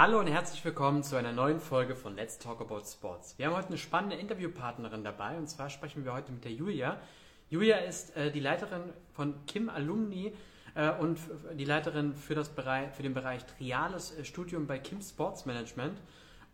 [0.00, 3.36] Hallo und herzlich willkommen zu einer neuen Folge von Let's Talk About Sports.
[3.36, 7.00] Wir haben heute eine spannende Interviewpartnerin dabei und zwar sprechen wir heute mit der Julia.
[7.50, 10.32] Julia ist äh, die Leiterin von Kim Alumni
[10.76, 11.18] äh, und
[11.54, 15.98] die Leiterin für, das Bereich, für den Bereich Triales äh, Studium bei Kim Sports Management.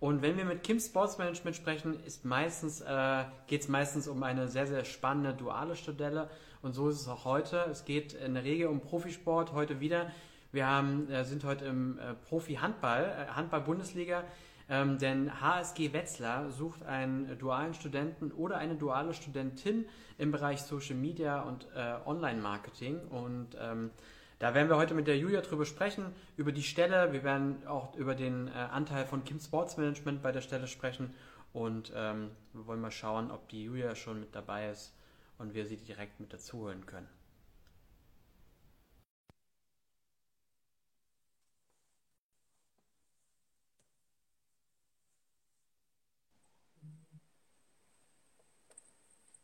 [0.01, 4.49] Und wenn wir mit Kim Sports Management sprechen, ist äh, geht es meistens um eine
[4.49, 6.31] sehr, sehr spannende duale Stelle.
[6.63, 7.67] Und so ist es auch heute.
[7.71, 10.11] Es geht in der Regel um Profisport, heute wieder.
[10.55, 14.23] Wir haben, äh, sind heute im äh, Profi-Handball, äh, Handball-Bundesliga.
[14.69, 19.85] Ähm, denn HSG Wetzlar sucht einen dualen Studenten oder eine duale Studentin
[20.17, 21.67] im Bereich Social Media und
[22.07, 22.99] Online-Marketing.
[23.09, 23.91] Und ähm,
[24.39, 26.07] da werden wir heute mit der Julia drüber sprechen,
[26.39, 27.13] über die Stelle.
[27.13, 31.13] Wir werden auch über den Anteil von Kim Sports Management bei der Stelle sprechen.
[31.53, 34.95] Und ähm, wir wollen mal schauen, ob die Julia schon mit dabei ist
[35.37, 37.09] und wir sie direkt mit dazu holen können.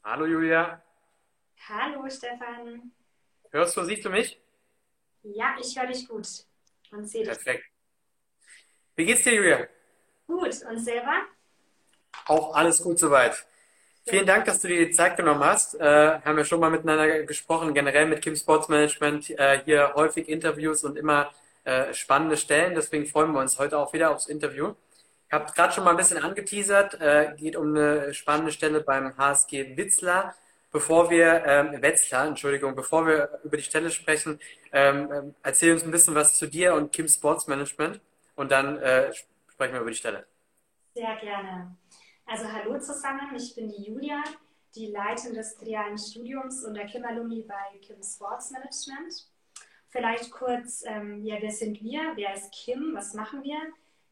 [0.03, 0.83] Hallo Julia.
[1.69, 2.91] Hallo Stefan.
[3.51, 4.41] Hörst du, siehst du mich?
[5.23, 6.27] Ja, ich höre dich gut
[6.91, 7.29] und sehe dich.
[7.29, 7.65] Perfekt.
[8.97, 9.67] Wie geht's dir, Julia?
[10.27, 11.27] Gut, und selber?
[12.27, 13.45] Auch alles gut soweit.
[14.06, 15.75] Vielen Dank, dass du dir die Zeit genommen hast.
[15.75, 19.31] Äh, haben wir schon mal miteinander gesprochen, generell mit Kim Sports Management.
[19.31, 21.31] Äh, hier häufig Interviews und immer
[21.65, 22.75] äh, spannende Stellen.
[22.75, 24.75] Deswegen freuen wir uns heute auch wieder aufs Interview.
[25.31, 27.00] Ich habe gerade schon mal ein bisschen angeteasert.
[27.00, 30.34] Äh, geht um eine spannende Stelle beim HSG Witzlar.
[30.72, 34.41] Bevor wir, ähm, Wetzlar, Entschuldigung, bevor wir über die Stelle sprechen,
[34.72, 38.00] ähm, ähm, erzähl uns ein bisschen was zu dir und Kim Sports Management
[38.34, 39.12] und dann äh,
[39.47, 40.27] sprechen wir über die Stelle.
[40.95, 41.77] Sehr gerne.
[42.27, 44.25] Also hallo zusammen, ich bin die Julia,
[44.75, 49.28] die Leiterin des trialen Studiums und der Kim Alumni bei Kim Sports Management.
[49.91, 52.00] Vielleicht kurz, ähm, ja, wer sind wir?
[52.17, 52.97] Wer ist Kim?
[52.97, 53.59] Was machen wir?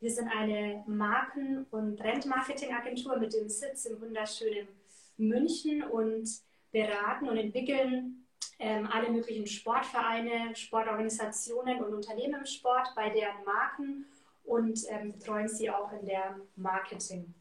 [0.01, 4.69] Wir sind eine Marken- und Brandmarketing-Agentur mit dem Sitz im wunderschönen
[5.17, 6.29] München und
[6.71, 8.27] beraten und entwickeln
[8.61, 14.07] ähm, alle möglichen Sportvereine, Sportorganisationen und Unternehmen im Sport bei deren Marken
[14.45, 17.35] und ähm, betreuen sie auch in der Marketing.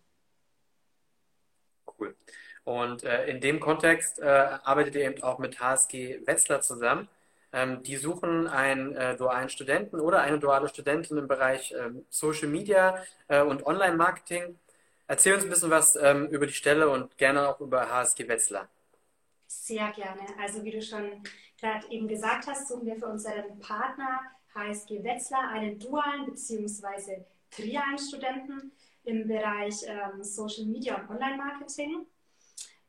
[1.99, 2.15] Cool.
[2.63, 7.07] Und äh, in dem Kontext äh, arbeitet ihr eben auch mit HSG Wetzlar zusammen.
[7.53, 12.47] Ähm, die suchen einen äh, dualen Studenten oder eine duale Studentin im Bereich ähm, Social
[12.49, 14.59] Media äh, und Online-Marketing.
[15.07, 18.67] Erzähl uns ein bisschen was ähm, über die Stelle und gerne auch über HSG Wetzlar.
[19.47, 20.21] Sehr gerne.
[20.41, 21.23] Also wie du schon
[21.59, 24.19] gerade eben gesagt hast, suchen wir für unseren Partner
[24.53, 27.23] HSG Wetzlar einen dualen bzw.
[27.49, 28.71] trialen Studenten
[29.05, 32.05] im Bereich ähm, Social Media und Online-Marketing.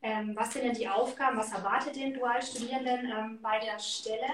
[0.00, 1.36] Ähm, was sind denn die Aufgaben?
[1.36, 4.28] Was erwartet den Dualstudierenden ähm, bei der Stelle?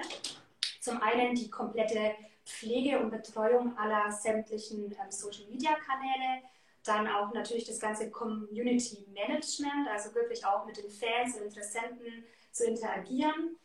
[0.79, 2.13] Zum einen die komplette
[2.45, 6.43] Pflege und Betreuung aller sämtlichen ähm, Social-Media-Kanäle,
[6.83, 12.23] dann auch natürlich das ganze Community Management, also wirklich auch mit den Fans und Interessenten
[12.51, 13.57] zu interagieren.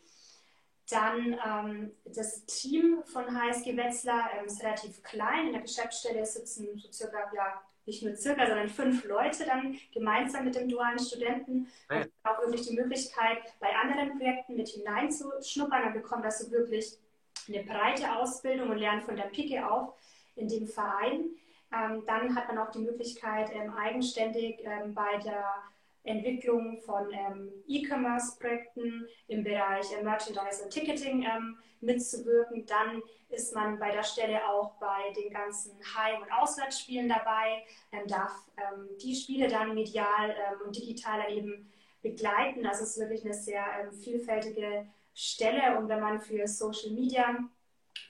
[0.88, 5.49] Dann ähm, das Team von HSG Wetzlar ähm, ist relativ klein.
[5.49, 10.44] In der Geschäftsstelle sitzen so circa, ja, nicht nur circa, sondern fünf Leute dann gemeinsam
[10.44, 11.68] mit dem dualen Studenten.
[11.88, 15.82] Und auch wirklich die Möglichkeit, bei anderen Projekten mit hineinzuschnuppern.
[15.82, 16.98] Dann bekommt das so wirklich
[17.48, 19.94] eine breite Ausbildung und lernt von der Pike auf
[20.36, 21.30] in dem Verein.
[21.72, 25.44] Ähm, dann hat man auch die Möglichkeit, ähm, eigenständig ähm, bei der
[26.05, 32.66] Entwicklung von ähm, E-Commerce-Projekten im Bereich äh, Merchandise und Ticketing ähm, mitzuwirken.
[32.66, 38.06] Dann ist man bei der Stelle auch bei den ganzen Heim- und Auswärtsspielen dabei, ähm,
[38.06, 38.33] darf
[39.03, 40.34] die Spiele dann medial
[40.65, 41.72] und digital eben
[42.03, 42.62] begleiten.
[42.62, 43.65] Das ist wirklich eine sehr
[44.05, 47.38] vielfältige Stelle und wenn man für Social Media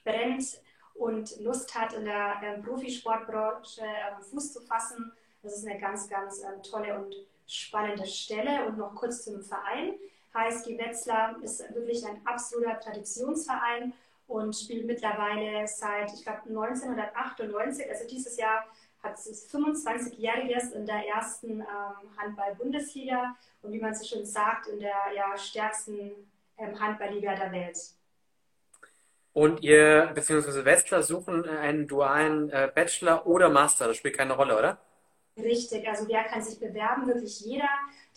[0.05, 0.61] brennt,
[1.01, 5.12] und Lust hat, in der ähm, Profisportbranche ähm, Fuß zu fassen.
[5.43, 7.15] Das ist eine ganz, ganz ähm, tolle und
[7.53, 8.66] spannende Stelle.
[8.66, 9.94] Und noch kurz zum Verein.
[10.34, 13.93] HSG Wetzlar ist wirklich ein absoluter Traditionsverein
[14.28, 18.65] und spielt mittlerweile seit, ich glaube, 1998, also dieses Jahr
[19.03, 24.78] hat es 25-jähriges in der ersten ähm, Handball-Bundesliga und wie man so schön sagt, in
[24.78, 26.13] der ja, stärksten
[26.59, 27.78] ähm, Handballliga der Welt.
[29.33, 33.89] Und ihr, beziehungsweise Westler, suchen einen dualen äh, Bachelor oder Master.
[33.89, 34.78] Das spielt keine Rolle, oder?
[35.42, 37.07] Richtig, also wer kann sich bewerben?
[37.07, 37.69] Wirklich jeder,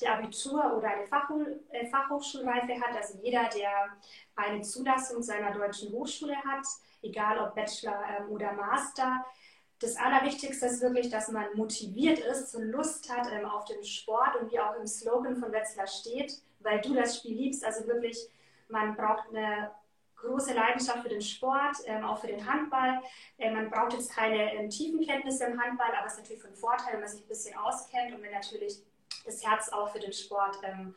[0.01, 1.41] der Abitur oder eine Fachhoch
[1.71, 3.89] äh, Fachhochschulreife hat, also jeder, der
[4.35, 6.65] eine Zulassung seiner deutschen Hochschule hat,
[7.01, 9.25] egal ob Bachelor ähm, oder Master.
[9.79, 14.35] Das Allerwichtigste ist wirklich, dass man motiviert ist und Lust hat ähm, auf den Sport
[14.39, 17.63] und wie auch im Slogan von Wetzlar steht, weil du das Spiel liebst.
[17.65, 18.17] Also wirklich,
[18.69, 19.71] man braucht eine
[20.23, 23.01] große Leidenschaft für den Sport, ähm, auch für den Handball.
[23.37, 26.55] Äh, man braucht jetzt keine ähm, tiefen Kenntnisse im Handball, aber es ist natürlich von
[26.55, 28.79] Vorteil, wenn man sich ein bisschen auskennt und wenn natürlich
[29.25, 30.95] das Herz auch für den Sport ähm,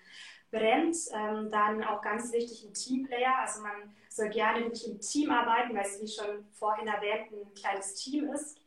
[0.50, 0.96] brennt.
[1.12, 3.38] Ähm, dann auch ganz wichtig ein Teamplayer.
[3.40, 7.54] Also man soll gerne wirklich im Team arbeiten, weil es wie schon vorhin erwähnt ein
[7.54, 8.58] kleines Team ist.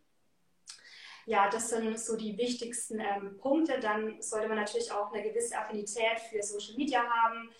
[1.25, 3.79] Ja, das sind so die wichtigsten ähm, Punkte.
[3.79, 7.51] Dann sollte man natürlich auch eine gewisse Affinität für Social Media haben.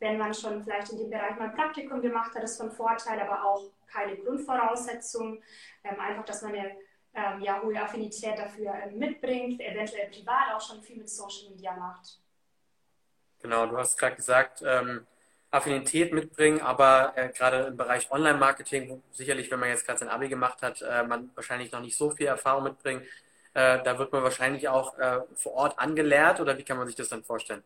[0.00, 3.44] Wenn man schon vielleicht in dem Bereich mal Praktikum gemacht hat, ist von Vorteil, aber
[3.44, 5.42] auch keine Grundvoraussetzung.
[5.84, 6.76] Ähm, einfach, dass man eine
[7.14, 11.74] ähm, ja, hohe Affinität dafür ähm, mitbringt, eventuell privat auch schon viel mit Social Media
[11.74, 12.18] macht.
[13.42, 15.06] Genau, du hast gerade gesagt, ähm,
[15.50, 20.28] Affinität mitbringen, aber äh, gerade im Bereich Online-Marketing, sicherlich, wenn man jetzt gerade sein Abi
[20.28, 23.02] gemacht hat, äh, man wahrscheinlich noch nicht so viel Erfahrung mitbringen.
[23.54, 26.96] Äh, da wird man wahrscheinlich auch äh, vor Ort angelehrt oder wie kann man sich
[26.96, 27.62] das dann vorstellen?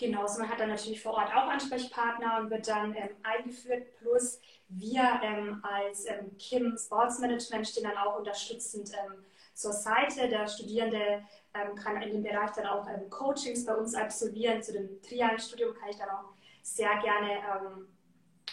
[0.00, 3.94] Genau, also man hat dann natürlich vor Ort auch Ansprechpartner und wird dann ähm, eingeführt.
[3.98, 10.26] Plus wir ähm, als ähm, Kim Sports Management stehen dann auch unterstützend ähm, zur Seite.
[10.26, 14.62] Der Studierende ähm, kann in dem Bereich dann auch ähm, Coachings bei uns absolvieren.
[14.62, 16.32] Zu dem trialen Studium kann ich dann auch
[16.62, 17.82] sehr gerne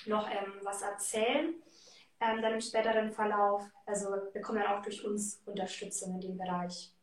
[0.06, 0.30] noch
[0.64, 1.54] was erzählen.
[2.20, 3.64] Dann im späteren Verlauf.
[3.86, 6.97] Also wir bekommen dann auch durch uns Unterstützung in dem Bereich.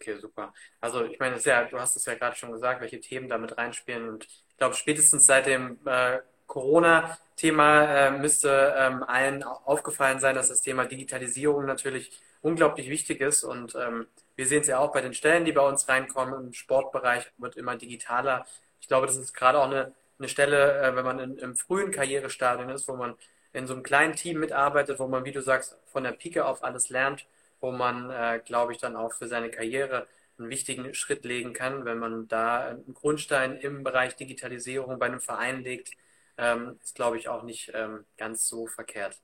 [0.00, 0.52] Okay, super.
[0.80, 4.08] Also ich meine, ja, du hast es ja gerade schon gesagt, welche Themen damit reinspielen.
[4.08, 10.48] Und ich glaube, spätestens seit dem äh, Corona-Thema äh, müsste ähm, allen aufgefallen sein, dass
[10.48, 12.12] das Thema Digitalisierung natürlich
[12.42, 13.42] unglaublich wichtig ist.
[13.42, 14.06] Und ähm,
[14.36, 16.46] wir sehen es ja auch bei den Stellen, die bei uns reinkommen.
[16.48, 18.46] Im Sportbereich wird immer digitaler.
[18.80, 21.90] Ich glaube, das ist gerade auch eine, eine Stelle, äh, wenn man in, im frühen
[21.90, 23.14] Karrierestadion ist, wo man
[23.54, 26.62] in so einem kleinen Team mitarbeitet, wo man, wie du sagst, von der Pike auf
[26.62, 27.26] alles lernt,
[27.60, 30.06] wo man, äh, glaube ich, dann auch für seine Karriere
[30.38, 35.20] einen wichtigen Schritt legen kann, wenn man da einen Grundstein im Bereich Digitalisierung bei einem
[35.20, 35.90] Verein legt,
[36.38, 39.20] ähm, ist, glaube ich, auch nicht ähm, ganz so verkehrt.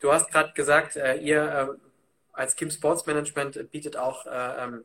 [0.00, 1.68] Du hast gerade gesagt, äh, ihr äh,
[2.32, 4.84] als Kim Sports Management bietet auch äh, ähm,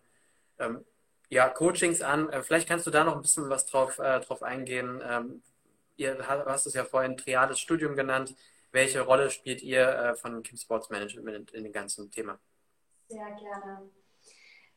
[0.59, 0.85] ähm,
[1.29, 2.29] ja, Coachings an.
[2.29, 5.01] Äh, vielleicht kannst du da noch ein bisschen was drauf, äh, drauf eingehen.
[5.07, 5.41] Ähm,
[5.95, 8.35] ihr hast es ja vorhin triades Studium genannt.
[8.75, 12.37] Welche Rolle spielt ihr äh, von Kim Sports Management in dem ganzen Thema?
[13.07, 13.89] Sehr gerne.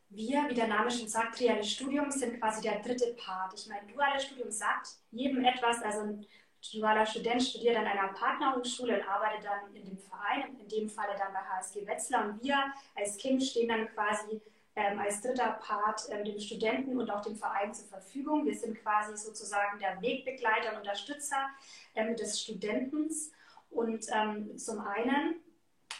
[0.07, 3.53] Wir, wie der Name schon sagt, triades Studium sind quasi der dritte Part.
[3.59, 6.25] Ich meine, duales Studium sagt jedem etwas, also ein
[6.71, 11.17] dualer Student studiert an einer Partnerhochschule und arbeitet dann in dem Verein, in dem Falle
[11.17, 12.29] dann bei HSG Wetzlar.
[12.29, 12.55] Und wir
[12.95, 14.41] als Kind stehen dann quasi
[14.77, 18.45] ähm, als dritter Part ähm, dem Studenten und auch dem Verein zur Verfügung.
[18.45, 21.49] Wir sind quasi sozusagen der Wegbegleiter und Unterstützer
[21.95, 23.33] ähm, des Studentens.
[23.69, 25.35] Und ähm, zum einen,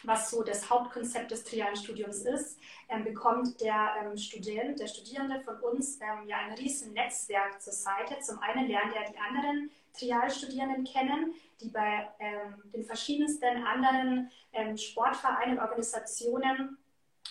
[0.02, 2.58] was so das Hauptkonzept des trialen Studiums ist,
[2.88, 8.18] ähm, bekommt der ähm, Student, der Studierende von uns ja ein riesen Netzwerk zur Seite.
[8.20, 14.76] Zum einen lernt er die anderen Trialstudierenden kennen, die bei ähm, den verschiedensten anderen ähm,
[14.76, 16.78] Sportvereinen Organisationen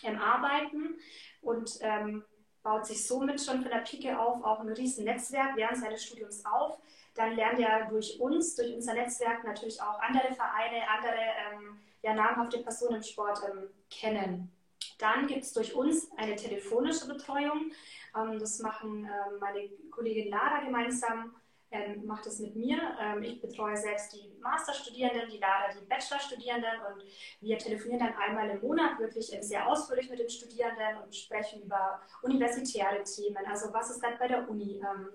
[0.03, 0.97] ähm, arbeiten
[1.41, 2.23] und ähm,
[2.63, 6.45] baut sich somit schon von der Pike auf auch ein riesen Netzwerk während seines Studiums
[6.45, 6.79] auf.
[7.15, 11.19] Dann lernt er durch uns, durch unser Netzwerk natürlich auch andere Vereine, andere
[11.51, 14.51] ähm, ja, namhafte Personen im Sport ähm, kennen.
[14.97, 17.71] Dann gibt es durch uns eine telefonische Betreuung.
[18.13, 19.09] das machen
[19.39, 21.35] meine Kollegin Lara gemeinsam
[21.71, 22.79] ähm, macht es mit mir.
[22.99, 27.03] Ähm, ich betreue selbst die Masterstudierenden, die Lara die Bachelorstudierenden und
[27.41, 32.01] wir telefonieren dann einmal im Monat wirklich sehr ausführlich mit den Studierenden und sprechen über
[32.21, 33.45] universitäre Themen.
[33.47, 34.77] Also was ist gerade bei der Uni?
[34.77, 35.09] Ähm,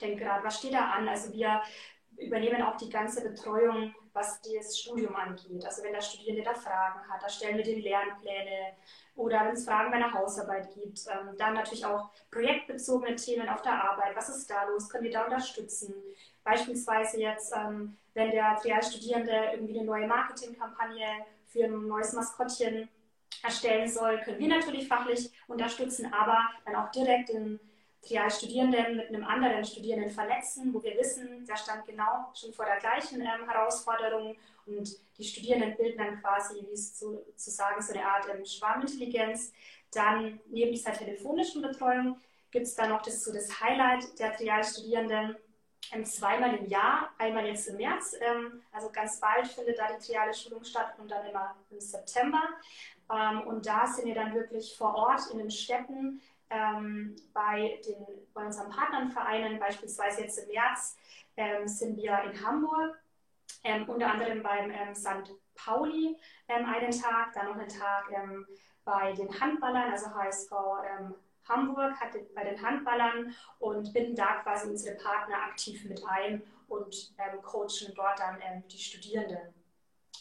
[0.00, 1.08] denn gerade, was steht da an?
[1.08, 1.62] Also wir
[2.18, 5.64] übernehmen auch die ganze Betreuung, was das Studium angeht.
[5.64, 8.74] Also wenn der Studierende da Fragen hat, da stellen wir den Lernpläne,
[9.14, 11.00] oder wenn es Fragen bei der Hausarbeit gibt.
[11.08, 14.16] Ähm, dann natürlich auch projektbezogene Themen auf der Arbeit.
[14.16, 14.88] Was ist da los?
[14.88, 15.94] Können wir da unterstützen?
[16.44, 21.06] Beispielsweise jetzt, ähm, wenn der Trialstudierende irgendwie eine neue Marketingkampagne
[21.46, 22.88] für ein neues Maskottchen
[23.42, 27.30] erstellen soll, können wir natürlich fachlich unterstützen, aber dann auch direkt
[28.02, 32.64] den Trialstudierenden mit einem anderen Studierenden vernetzen, wo wir wissen, der stand genau schon vor
[32.64, 37.80] der gleichen ähm, Herausforderung und die Studierenden bilden dann quasi, wie es zu, zu sagen,
[37.80, 39.52] so eine Art ähm, Schwarmintelligenz.
[39.92, 42.18] Dann neben dieser telefonischen Betreuung
[42.50, 45.36] gibt es dann noch das, so das Highlight der Trialstudierenden
[45.92, 50.04] ähm, zweimal im Jahr, einmal jetzt im März, ähm, also ganz bald findet da die
[50.04, 52.42] triale Schulung statt und dann immer im September.
[53.12, 58.06] Ähm, und da sind wir dann wirklich vor Ort in den Städten ähm, bei, den,
[58.34, 60.96] bei unseren Partnernvereinen, beispielsweise jetzt im März
[61.36, 63.00] ähm, sind wir in Hamburg,
[63.64, 65.32] ähm, unter anderem beim ähm, St.
[65.54, 66.16] Pauli
[66.48, 68.46] ähm, einen Tag, dann noch einen Tag ähm,
[68.84, 70.52] bei den Handballern, also HSV
[71.48, 77.14] Hamburg, hatte bei den Handballern und binden da quasi unsere Partner aktiv mit ein und
[77.18, 79.61] ähm, coachen dort dann ähm, die Studierenden.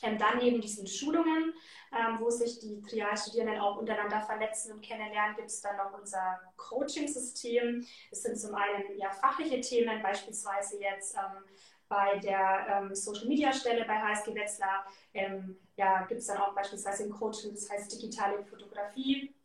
[0.01, 1.53] Ähm, dann neben diesen Schulungen,
[1.91, 6.39] ähm, wo sich die Trialstudierenden auch untereinander vernetzen und kennenlernen, gibt es dann noch unser
[6.57, 7.85] Coaching-System.
[8.09, 11.43] Es sind zum einen ja, fachliche Themen, beispielsweise jetzt ähm,
[11.91, 16.55] bei der ähm, Social Media Stelle bei HSG Wetzlar ähm, ja, gibt es dann auch
[16.55, 19.35] beispielsweise ein Coaching, das heißt digitale Fotografie,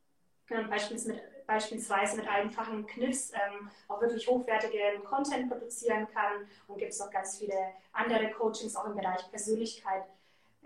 [0.50, 6.78] ähm, beispielsweise mit, beispielsweise mit einfachen Kniffs ähm, auch wirklich hochwertigen Content produzieren kann und
[6.78, 7.58] gibt es noch ganz viele
[7.92, 10.04] andere Coachings auch im Bereich Persönlichkeit.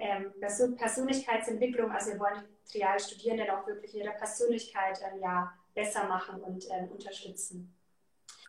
[0.00, 6.40] Ähm, Persönlichkeitsentwicklung, also wir wollen die Trialstudierenden auch wirklich ihre Persönlichkeit ähm, ja, besser machen
[6.40, 7.76] und ähm, unterstützen.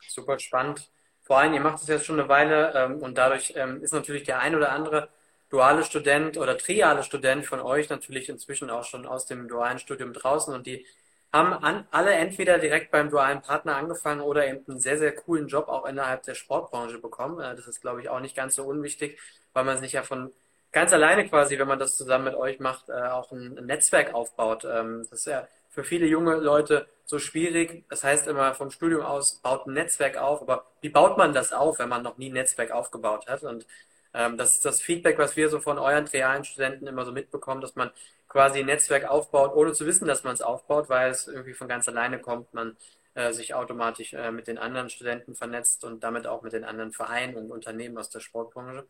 [0.08, 0.90] Super spannend.
[1.24, 4.24] Vor allem, ihr macht es jetzt schon eine Weile ähm, und dadurch ähm, ist natürlich
[4.24, 5.10] der ein oder andere
[5.50, 10.14] duale Student oder triale Student von euch natürlich inzwischen auch schon aus dem dualen Studium
[10.14, 10.86] draußen und die
[11.34, 15.48] haben an, alle entweder direkt beim dualen Partner angefangen oder eben einen sehr, sehr coolen
[15.48, 17.40] Job auch innerhalb der Sportbranche bekommen.
[17.40, 19.20] Äh, das ist, glaube ich, auch nicht ganz so unwichtig,
[19.54, 20.32] weil man sich ja von
[20.72, 24.66] ganz alleine quasi, wenn man das zusammen mit euch macht, äh, auch ein, Netzwerk aufbaut.
[24.66, 27.86] Ähm, das ist ja für viele junge Leute so schwierig.
[27.90, 30.42] Das heißt immer vom Studium aus, baut ein Netzwerk auf.
[30.42, 33.44] Aber wie baut man das auf, wenn man noch nie ein Netzwerk aufgebaut hat?
[33.44, 33.66] Und
[34.14, 37.62] ähm, das ist das Feedback, was wir so von euren realen Studenten immer so mitbekommen,
[37.62, 37.92] dass man
[38.28, 41.68] quasi ein Netzwerk aufbaut, ohne zu wissen, dass man es aufbaut, weil es irgendwie von
[41.68, 42.54] ganz alleine kommt.
[42.54, 42.78] Man
[43.14, 46.94] äh, sich automatisch äh, mit den anderen Studenten vernetzt und damit auch mit den anderen
[46.94, 48.86] Vereinen und Unternehmen aus der Sportbranche.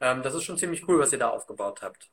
[0.00, 2.10] Ähm, das ist schon ziemlich cool, was ihr da aufgebaut habt.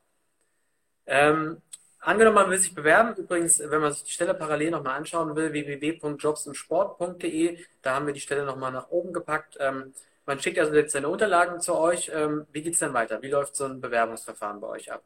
[1.05, 1.61] Ähm,
[1.99, 5.51] Angenommen, man will sich bewerben, übrigens, wenn man sich die Stelle parallel nochmal anschauen will,
[5.51, 9.57] www.jobsundsport.de, da haben wir die Stelle nochmal nach oben gepackt.
[9.59, 9.93] Ähm,
[10.25, 12.09] man schickt also jetzt seine Unterlagen zu euch.
[12.13, 13.21] Ähm, wie geht es denn weiter?
[13.21, 15.03] Wie läuft so ein Bewerbungsverfahren bei euch ab?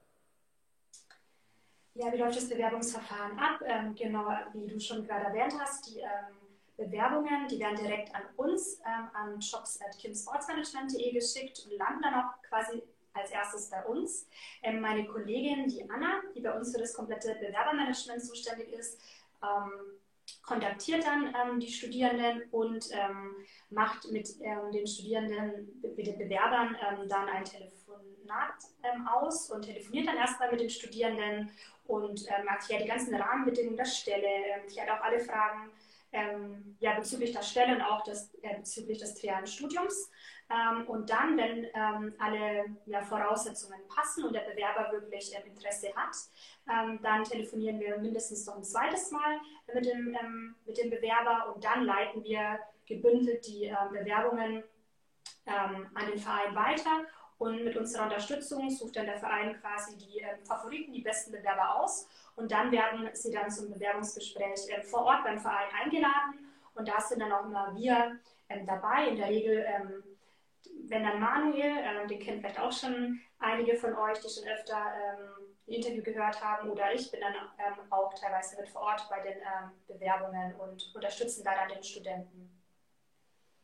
[1.95, 3.61] Ja, wie läuft das Bewerbungsverfahren ab?
[3.65, 6.40] Ähm, genau, wie du schon gerade erwähnt hast, die ähm,
[6.85, 12.83] Bewerbungen, die werden direkt an uns, ähm, an jobs.kimsportsmanagement.de geschickt und landen dann auch quasi
[13.13, 14.27] als erstes bei uns.
[14.63, 18.99] Ähm, meine Kollegin, die Anna, die bei uns für das komplette Bewerbermanagement zuständig ist,
[19.43, 19.71] ähm,
[20.43, 23.35] kontaktiert dann ähm, die Studierenden und ähm,
[23.69, 28.55] macht mit ähm, den Studierenden, mit den Bewerbern ähm, dann ein Telefonat
[29.13, 31.51] aus und telefoniert dann erstmal mit den Studierenden
[31.85, 34.27] und erklärt die ganzen Rahmenbedingungen der Stelle,
[34.69, 35.69] klärt auch alle Fragen
[36.79, 40.11] ja, bezüglich der Stelle und auch des, äh, bezüglich des trialen Studiums.
[40.49, 45.93] Ähm, und dann, wenn ähm, alle ja, Voraussetzungen passen und der Bewerber wirklich ähm, Interesse
[45.95, 46.15] hat,
[46.69, 49.39] ähm, dann telefonieren wir mindestens noch ein zweites Mal
[49.73, 54.63] mit dem, ähm, mit dem Bewerber und dann leiten wir gebündelt die äh, Bewerbungen
[55.45, 57.05] ähm, an den Verein weiter.
[57.41, 62.07] Und mit unserer Unterstützung sucht dann der Verein quasi die Favoriten, die besten Bewerber aus.
[62.35, 66.47] Und dann werden sie dann zum Bewerbungsgespräch äh, vor Ort beim Verein eingeladen.
[66.75, 68.19] Und da sind dann auch immer wir
[68.65, 69.07] dabei.
[69.07, 69.65] In der Regel
[70.91, 74.75] wenn dann Manuel, äh, den kennen vielleicht auch schon einige von euch, die schon öfter
[74.75, 79.07] ähm, ein Interview gehört haben, oder ich bin dann ähm, auch teilweise mit vor Ort
[79.09, 82.61] bei den ähm, Bewerbungen und unterstützen da dann den Studenten.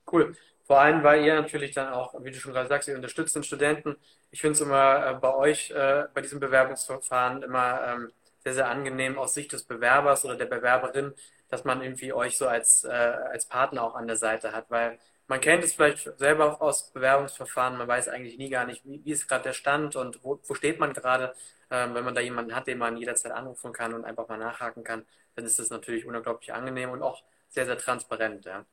[0.09, 0.35] Cool.
[0.67, 3.43] Vor allem, weil ihr natürlich dann auch, wie du schon gerade sagst, ihr unterstützt den
[3.43, 3.95] Studenten.
[4.31, 8.11] Ich finde es immer äh, bei euch, äh, bei diesem Bewerbungsverfahren immer ähm,
[8.43, 11.13] sehr, sehr angenehm aus Sicht des Bewerbers oder der Bewerberin,
[11.49, 14.99] dass man irgendwie euch so als, äh, als Partner auch an der Seite hat, weil
[15.27, 19.11] man kennt es vielleicht selber aus Bewerbungsverfahren, man weiß eigentlich nie gar nicht, wie, wie
[19.11, 21.33] ist gerade der Stand und wo, wo steht man gerade.
[21.69, 24.83] Ähm, wenn man da jemanden hat, den man jederzeit anrufen kann und einfach mal nachhaken
[24.85, 25.05] kann,
[25.35, 28.45] dann ist das natürlich unglaublich angenehm und auch sehr, sehr transparent.
[28.45, 28.65] Ja.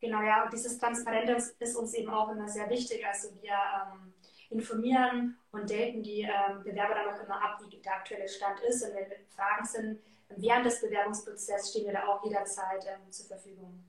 [0.00, 3.04] Genau, ja, und dieses Transparente ist uns eben auch immer sehr wichtig.
[3.06, 4.12] Also wir ähm,
[4.50, 8.82] informieren und daten die ähm, Bewerber dann auch immer ab, wie der aktuelle Stand ist.
[8.84, 10.00] Und wenn Fragen sind,
[10.36, 13.84] während des Bewerbungsprozesses stehen wir da auch jederzeit ähm, zur Verfügung.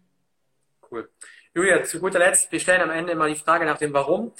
[0.90, 1.10] Cool.
[1.54, 4.32] Julia, zu guter Letzt, wir stellen am Ende immer die Frage nach dem Warum.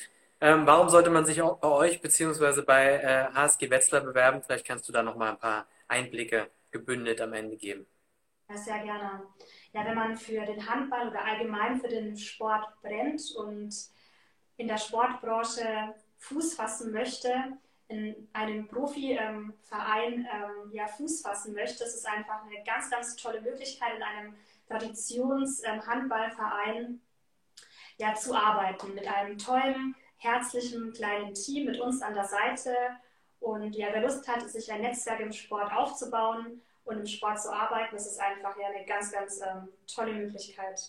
[0.42, 4.42] Ähm, warum sollte man sich auch bei euch beziehungsweise bei äh, HSG Wetzlar bewerben?
[4.42, 7.86] Vielleicht kannst du da noch mal ein paar Einblicke gebündelt am Ende geben.
[8.50, 9.28] Ja, sehr gerne.
[9.74, 13.74] Ja, wenn man für den Handball oder allgemein für den Sport brennt und
[14.58, 17.58] in der Sportbranche Fuß fassen möchte,
[17.88, 23.16] in einem Profiverein ähm, ähm, ja, Fuß fassen möchte, das ist einfach eine ganz, ganz
[23.16, 24.36] tolle Möglichkeit in einem
[24.68, 27.02] Traditionshandballverein
[27.98, 28.94] ja, zu arbeiten.
[28.94, 32.76] Mit einem tollen, herzlichen kleinen Team mit uns an der Seite.
[33.40, 37.52] Und ja, wer Lust hat, sich ein Netzwerk im Sport aufzubauen und im Sport zu
[37.54, 40.80] arbeiten, das ist einfach ja eine ganz, ganz ähm, tolle Möglichkeit.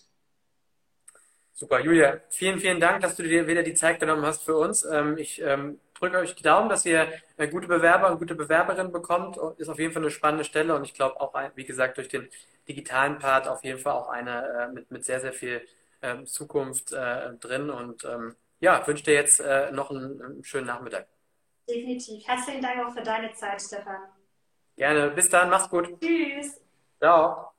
[1.53, 4.83] Super, Julia, vielen, vielen Dank, dass du dir wieder die Zeit genommen hast für uns.
[4.83, 7.07] Ähm, ich ähm, drücke euch die Daumen, dass ihr
[7.51, 9.37] gute Bewerber und gute Bewerberinnen bekommt.
[9.57, 12.27] Ist auf jeden Fall eine spannende Stelle und ich glaube auch, wie gesagt, durch den
[12.67, 15.61] digitalen Part auf jeden Fall auch eine äh, mit, mit sehr, sehr viel
[16.01, 17.69] ähm, Zukunft äh, drin.
[17.69, 18.07] Und
[18.61, 21.07] ja, wünsche dir jetzt äh, noch einen, einen schönen Nachmittag.
[21.67, 22.25] Definitiv.
[22.27, 24.01] Herzlichen Dank auch für deine Zeit, Stefan.
[24.75, 25.11] Gerne.
[25.11, 25.49] Bis dann.
[25.49, 25.89] Mach's gut.
[26.01, 26.59] Tschüss.
[26.99, 27.50] Ciao.